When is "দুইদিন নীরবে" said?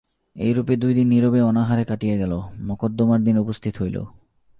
0.75-1.39